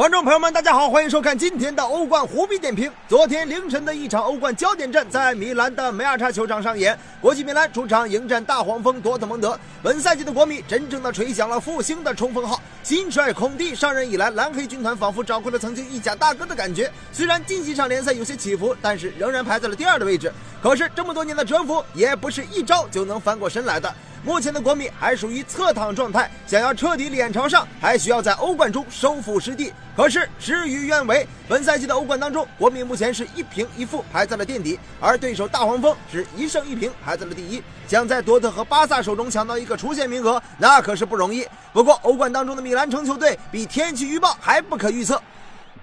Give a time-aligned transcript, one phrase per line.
[0.00, 2.90] 观众朋友们，大家好，欢迎收看今天的欧冠虎皮点评。
[3.06, 9.60] 昨天凌晨的一场欧冠焦点战在米兰的梅尔查球场上演，国际米兰主场迎战大黄蜂多特蒙德。
[9.82, 16.90] 本赛季的国米真正的吹响了复兴的冲锋号，新帅孔蒂上任以来，蓝黑军团仿佛找回了曾经意甲大哥的感觉。
[17.12, 20.32] 虽然近几场联赛有些起伏，但是仍然排在了第二的位置。
[20.62, 23.94] 可是这么多年的蛰伏，也不是一招就能翻过身来的。
[24.22, 29.72] 目前的国米还属于侧躺状态，想要彻底脸朝上，还需要在欧冠中收复失地。
[29.96, 37.62] 可是事与愿违，本赛季的欧冠当中，国米目前是一平一负，排在了垫底，而对手大黄蜂是一胜一平，排在了第一。
[37.88, 41.46] 想在多特和巴萨手中抢到一个出线名额，那可是不容易。
[41.72, 45.20] 不过欧冠当中的米兰城球队比天气预报还不可预测。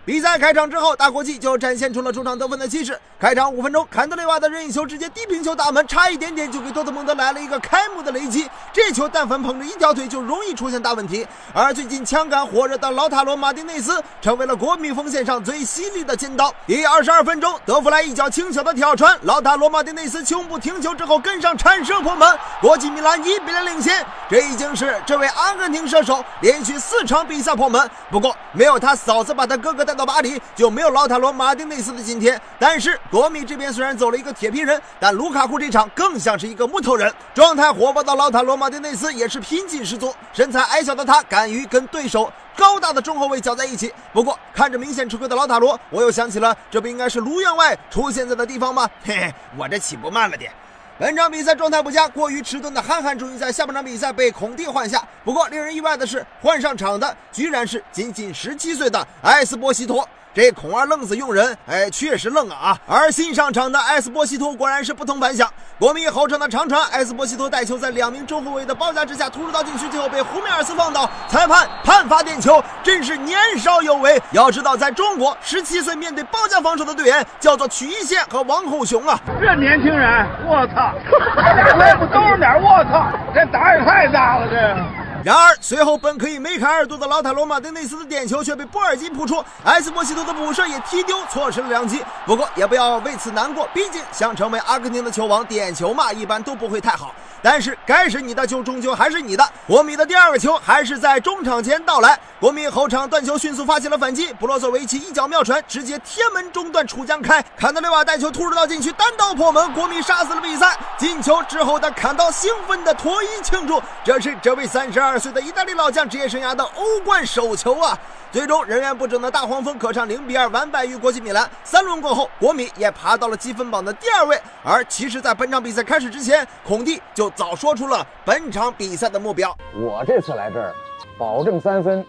[0.07, 2.97] 比赛开场之后，大国际就展现出了主场得分的气势。
[3.19, 8.49] 开场五分钟，坎德雷瓦的任意球直接低平球大门，差一点点就给多特蒙德来了一个开幕的雷击。
[8.71, 11.27] 这球但凡碰着一条腿，就容易出现大问题。
[11.53, 16.55] 而最近枪杆火热的老塔罗·马丁内斯，成为了国米锋线上最犀利的尖刀。
[16.65, 24.05] 第二十二分钟，德弗莱一脚轻巧的挑传，老塔罗·马丁内斯胸部停球之后跟上铲射破门，国际米兰一比零领先。
[24.29, 27.89] 这已经是这位阿根廷射手连续四场比赛破门。
[28.09, 29.96] 不过，没有他嫂子把他哥哥带。
[29.97, 32.39] 到巴黎就没有劳塔罗·马丁内斯的今天。
[32.59, 37.11] 但是国米这边虽然走了一个铁皮人，但卢卡库这场更像是一个木头人。
[37.33, 43.91] 状态火爆的劳塔罗·马丁内斯也是拼劲十足，身材矮小的他敢于跟对手高大的中后卫搅在一起。
[44.13, 48.87] 不过看着明显吃亏的老塔罗，我又想起了这不应该是卢员外出现在的地方吗？
[49.03, 50.51] 嘿嘿，我这起步慢了点。
[50.99, 55.07] 本场比赛状态不佳，过于迟钝的憨憨终于在下半场比赛被孔蒂换下。
[55.23, 60.07] 不过令人意外的是，换上场的居然是仅仅十七岁的埃斯波西托。
[60.37, 62.77] 这孔二愣子用人，哎，确实愣啊啊！
[62.85, 65.51] 而新上场的埃斯波西托果然是不同凡响。
[65.79, 74.21] 国米后场的长传，埃斯波西托带球在两名中后卫的包夹之下突入到禁区，最后被胡梅尔斯放倒，裁判判罚点球，真是年少有为。
[74.29, 79.19] 要知道，在中国，十七岁面对包夹防守的队员叫做曲一线和王后雄啊！
[79.41, 80.93] 这年轻人，我操！
[81.79, 83.07] 我也不抖着点，我操！
[83.33, 85.06] 这胆也太大了，这。
[85.27, 92.01] 然而，随后本可以梅开二度的劳塔罗·马丁内斯的点球却被波尔津扑出，埃斯波西托的补射也踢丢，错失了良机。
[92.25, 97.13] 不过也不要为此难过，毕竟想成为阿根廷的球王，点球嘛一般都不会太好。
[97.41, 99.47] 但是该是你的球终究还是你的。
[99.67, 110.77] 国米的第二个球还是在中场前到来，国米后场断球迅速发起了反击，布罗佐维奇一脚妙传，直接天门中断楚江开，坎德雷瓦带球突入到禁区，单刀破门，国米杀死了比赛。
[110.97, 117.97] 进球之后的坎刀兴奋的脱衣庆祝，这是这位三十二岁的意大利老将职业生涯的欧冠首球啊！
[118.31, 121.49] 最终人员不整的大黄蜂客场零比二完败于国际米兰。
[121.63, 124.39] 三轮过后，国米也爬到了积分榜的第二位。
[124.63, 130.73] 而其实，在本场比赛开始之前，孔蒂就早说出了本场比赛的目标：我这次来这儿，
[131.17, 132.05] 保证三分，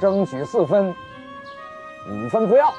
[0.00, 0.94] 争取四分，
[2.08, 2.72] 五分不要。